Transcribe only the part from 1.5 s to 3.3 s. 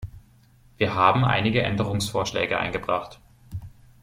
Änderungsvorschläge eingebracht.